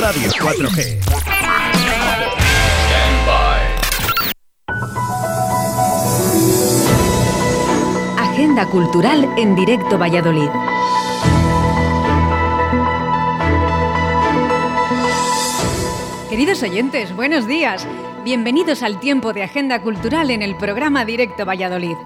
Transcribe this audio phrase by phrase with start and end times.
[0.00, 0.98] Radio 4G.
[8.16, 10.48] Agenda Cultural en directo Valladolid.
[16.28, 17.86] Queridos oyentes, buenos días.
[18.24, 21.96] Bienvenidos al tiempo de Agenda Cultural en el programa Directo Valladolid.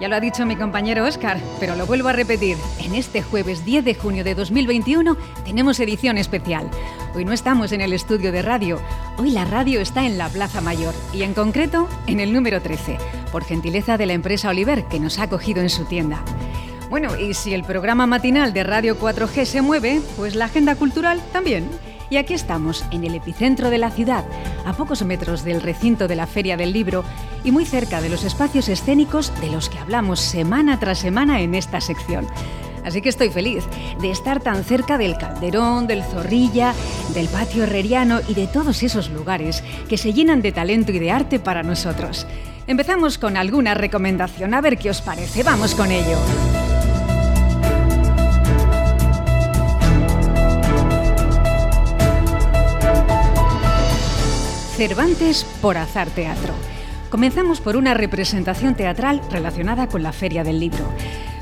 [0.00, 2.56] Ya lo ha dicho mi compañero Oscar, pero lo vuelvo a repetir.
[2.78, 6.70] En este jueves 10 de junio de 2021 tenemos edición especial.
[7.16, 8.80] Hoy no estamos en el estudio de radio,
[9.16, 12.96] hoy la radio está en la Plaza Mayor y en concreto en el número 13,
[13.32, 16.22] por gentileza de la empresa Oliver que nos ha acogido en su tienda.
[16.90, 21.20] Bueno, y si el programa matinal de Radio 4G se mueve, pues la agenda cultural
[21.32, 21.68] también.
[22.10, 24.24] Y aquí estamos, en el epicentro de la ciudad,
[24.64, 27.04] a pocos metros del recinto de la Feria del Libro
[27.44, 31.54] y muy cerca de los espacios escénicos de los que hablamos semana tras semana en
[31.54, 32.26] esta sección.
[32.84, 33.64] Así que estoy feliz
[34.00, 36.72] de estar tan cerca del Calderón, del Zorrilla,
[37.12, 41.10] del Patio Herreriano y de todos esos lugares que se llenan de talento y de
[41.10, 42.26] arte para nosotros.
[42.66, 46.16] Empezamos con alguna recomendación, a ver qué os parece, vamos con ello.
[54.78, 56.54] Cervantes por Azar Teatro.
[57.10, 60.84] Comenzamos por una representación teatral relacionada con la Feria del Libro.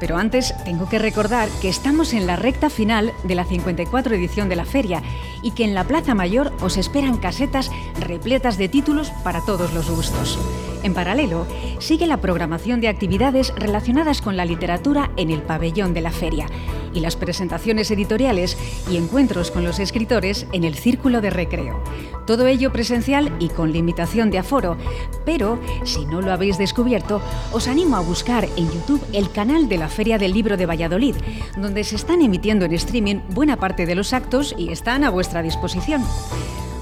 [0.00, 4.48] Pero antes tengo que recordar que estamos en la recta final de la 54 edición
[4.48, 5.02] de la feria
[5.42, 7.70] y que en la Plaza Mayor os esperan casetas
[8.00, 10.38] repletas de títulos para todos los gustos.
[10.82, 11.46] En paralelo,
[11.80, 16.46] sigue la programación de actividades relacionadas con la literatura en el pabellón de la feria
[16.94, 18.56] y las presentaciones editoriales
[18.90, 21.82] y encuentros con los escritores en el círculo de recreo.
[22.26, 24.76] Todo ello presencial y con limitación de aforo,
[25.24, 27.20] pero si no lo habéis descubierto,
[27.52, 31.16] os animo a buscar en YouTube el canal de la Feria del Libro de Valladolid,
[31.56, 35.42] donde se están emitiendo en streaming buena parte de los actos y están a vuestra
[35.42, 36.02] disposición.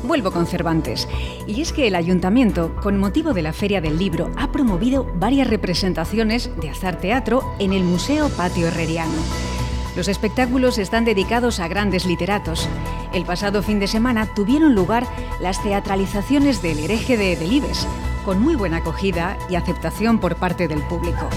[0.04, 1.08] Vuelvo con Cervantes.
[1.46, 5.48] Y es que el ayuntamiento, con motivo de la Feria del Libro, ha promovido varias
[5.48, 9.55] representaciones de Azar Teatro en el Museo Patio Herreriano.
[9.96, 12.68] Los espectáculos están dedicados a grandes literatos.
[13.14, 15.06] El pasado fin de semana tuvieron lugar
[15.40, 17.88] las teatralizaciones del hereje de Delibes,
[18.22, 21.30] con muy buena acogida y aceptación por parte del público.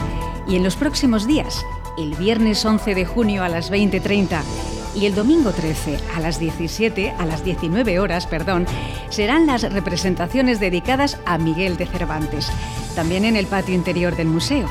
[0.45, 1.65] Y en los próximos días,
[1.97, 4.41] el viernes 11 de junio a las 20.30
[4.93, 8.65] y el domingo 13 a las 17 a las 19 horas, perdón,
[9.09, 12.51] serán las representaciones dedicadas a Miguel de Cervantes,
[12.93, 14.67] también en el patio interior del museo.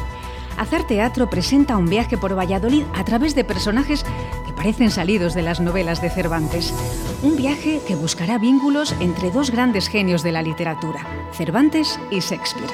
[0.58, 4.04] Hacer teatro presenta un viaje por Valladolid a través de personajes
[4.44, 6.74] que parecen salidos de las novelas de Cervantes.
[7.22, 12.72] Un viaje que buscará vínculos entre dos grandes genios de la literatura, Cervantes y Shakespeare.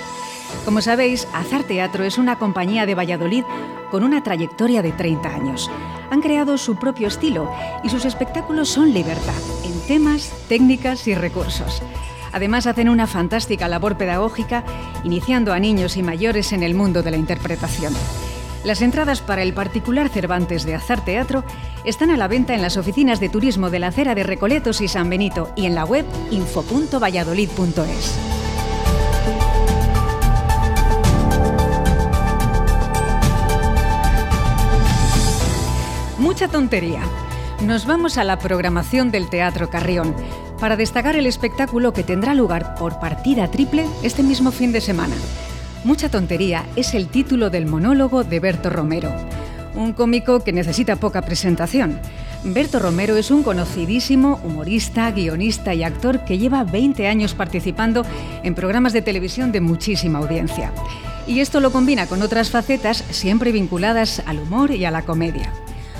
[0.65, 3.45] Como sabéis, Azar Teatro es una compañía de Valladolid
[3.91, 5.71] con una trayectoria de 30 años.
[6.11, 7.53] Han creado su propio estilo
[7.83, 11.83] y sus espectáculos son libertad en temas, técnicas y recursos.
[12.35, 14.65] Además hacen una fantástica labor pedagógica
[15.05, 17.95] iniciando a niños y mayores en el mundo de la interpretación.
[18.65, 21.45] Las entradas para el particular Cervantes de Azar Teatro
[21.85, 24.89] están a la venta en las oficinas de turismo de la acera de Recoletos y
[24.89, 28.19] San Benito y en la web info.valladolid.es.
[36.19, 37.03] Mucha tontería.
[37.67, 40.15] Nos vamos a la programación del Teatro Carrión
[40.61, 45.15] para destacar el espectáculo que tendrá lugar por partida triple este mismo fin de semana.
[45.83, 49.11] Mucha tontería es el título del monólogo de Berto Romero,
[49.75, 51.99] un cómico que necesita poca presentación.
[52.45, 58.05] Berto Romero es un conocidísimo humorista, guionista y actor que lleva 20 años participando
[58.43, 60.71] en programas de televisión de muchísima audiencia.
[61.27, 65.51] Y esto lo combina con otras facetas siempre vinculadas al humor y a la comedia.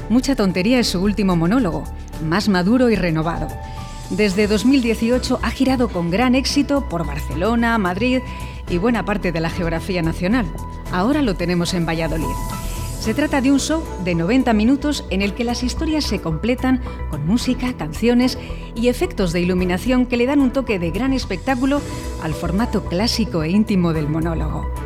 [0.09, 1.85] Mucha tontería es su último monólogo,
[2.23, 3.49] más maduro y renovado.
[4.11, 8.21] Desde 2018 ha girado con gran éxito por Barcelona, Madrid
[8.69, 10.47] y buena parte de la geografía nacional.
[10.93, 12.35] Ahora lo tenemos en Valladolid.
[13.01, 16.81] Se trata de un show de 90 minutos en el que las historias se completan
[17.11, 18.39] con música, canciones
[18.75, 21.81] y efectos de iluminación que le dan un toque de gran espectáculo
[22.23, 24.84] al formato clásico e íntimo del monólogo.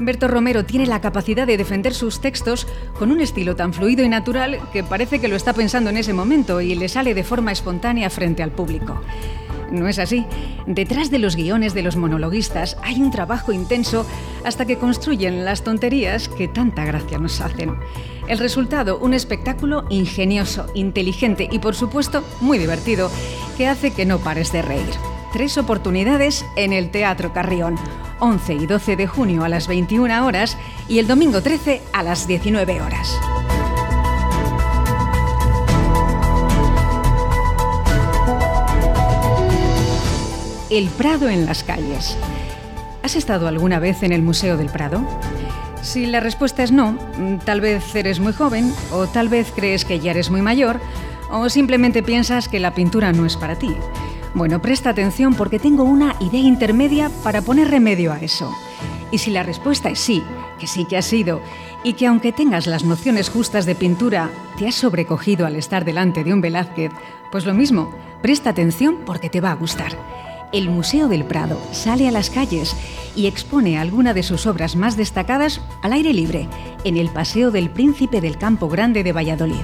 [0.00, 2.66] Berto Romero tiene la capacidad de defender sus textos
[2.98, 6.12] con un estilo tan fluido y natural que parece que lo está pensando en ese
[6.12, 9.00] momento y le sale de forma espontánea frente al público.
[9.70, 10.24] No es así.
[10.66, 14.06] Detrás de los guiones de los monologuistas hay un trabajo intenso
[14.44, 17.76] hasta que construyen las tonterías que tanta gracia nos hacen.
[18.28, 23.10] El resultado, un espectáculo ingenioso, inteligente y por supuesto muy divertido,
[23.56, 27.76] que hace que no pares de reír tres oportunidades en el Teatro Carrión.
[28.20, 30.56] 11 y 12 de junio a las 21 horas
[30.88, 33.18] y el domingo 13 a las 19 horas.
[40.70, 42.16] El Prado en las calles.
[43.02, 45.02] ¿Has estado alguna vez en el Museo del Prado?
[45.80, 46.98] Si la respuesta es no,
[47.44, 50.80] tal vez eres muy joven o tal vez crees que ya eres muy mayor
[51.30, 53.74] o simplemente piensas que la pintura no es para ti.
[54.34, 58.54] Bueno, presta atención porque tengo una idea intermedia para poner remedio a eso.
[59.10, 60.22] Y si la respuesta es sí,
[60.58, 61.40] que sí que has sido,
[61.82, 66.24] y que aunque tengas las nociones justas de pintura, te has sobrecogido al estar delante
[66.24, 66.92] de un Velázquez,
[67.32, 67.92] pues lo mismo,
[68.22, 69.92] presta atención porque te va a gustar.
[70.52, 72.74] El Museo del Prado sale a las calles
[73.14, 76.48] y expone alguna de sus obras más destacadas al aire libre,
[76.84, 79.56] en el Paseo del Príncipe del Campo Grande de Valladolid.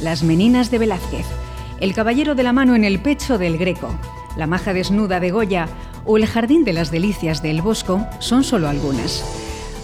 [0.00, 1.26] Las Meninas de Velázquez,
[1.80, 3.94] El Caballero de la Mano en el Pecho del Greco,
[4.36, 5.68] La Maja Desnuda de Goya
[6.04, 9.24] o El Jardín de las Delicias de El Bosco son solo algunas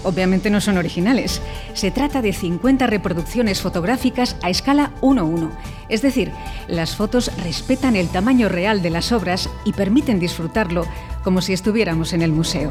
[0.05, 1.43] obviamente no son originales.
[1.73, 5.51] Se trata de 50 reproducciones fotográficas a escala 1-1,
[5.89, 6.31] es decir,
[6.69, 10.85] las fotos respetan el tamaño real de las obras y permiten disfrutarlo
[11.25, 12.71] como si estuviéramos en el museo.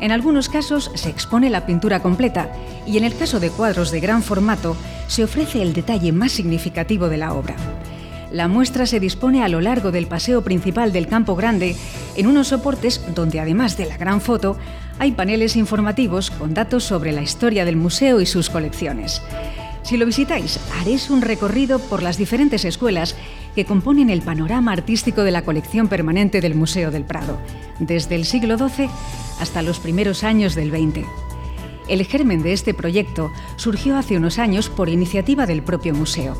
[0.00, 2.50] En algunos casos se expone la pintura completa
[2.86, 4.76] y en el caso de cuadros de gran formato
[5.08, 7.56] se ofrece el detalle más significativo de la obra.
[8.32, 11.74] La muestra se dispone a lo largo del paseo principal del Campo Grande
[12.16, 14.56] en unos soportes donde además de la gran foto
[15.00, 19.20] hay paneles informativos con datos sobre la historia del museo y sus colecciones.
[19.82, 23.16] Si lo visitáis, haréis un recorrido por las diferentes escuelas
[23.56, 27.38] que componen el panorama artístico de la colección permanente del Museo del Prado,
[27.80, 28.88] desde el siglo XII
[29.40, 31.04] hasta los primeros años del XX.
[31.88, 36.36] El germen de este proyecto surgió hace unos años por iniciativa del propio museo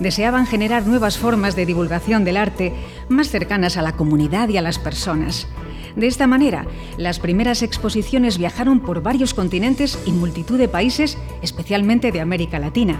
[0.00, 2.72] deseaban generar nuevas formas de divulgación del arte
[3.08, 5.46] más cercanas a la comunidad y a las personas.
[5.96, 6.66] De esta manera,
[6.96, 12.98] las primeras exposiciones viajaron por varios continentes y multitud de países, especialmente de América Latina.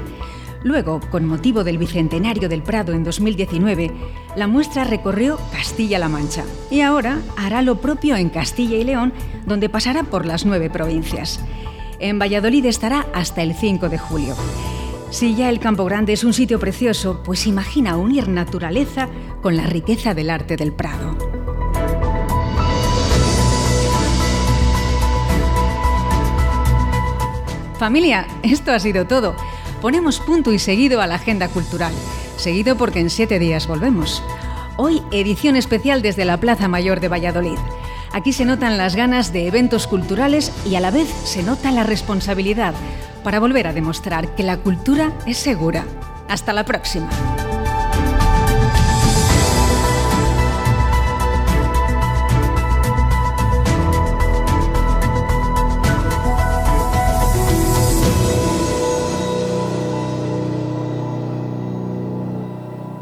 [0.64, 3.92] Luego, con motivo del Bicentenario del Prado en 2019,
[4.34, 9.12] la muestra recorrió Castilla-La Mancha y ahora hará lo propio en Castilla y León,
[9.46, 11.40] donde pasará por las nueve provincias.
[12.00, 14.34] En Valladolid estará hasta el 5 de julio.
[15.10, 19.08] Si ya el Campo Grande es un sitio precioso, pues imagina unir naturaleza
[19.40, 21.16] con la riqueza del arte del Prado.
[27.78, 29.34] Familia, esto ha sido todo.
[29.80, 31.92] Ponemos punto y seguido a la agenda cultural.
[32.36, 34.22] Seguido porque en siete días volvemos.
[34.76, 37.58] Hoy edición especial desde la Plaza Mayor de Valladolid.
[38.12, 41.84] Aquí se notan las ganas de eventos culturales y a la vez se nota la
[41.84, 42.74] responsabilidad
[43.22, 45.84] para volver a demostrar que la cultura es segura.
[46.28, 47.08] Hasta la próxima.